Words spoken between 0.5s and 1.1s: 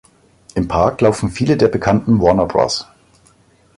Im Park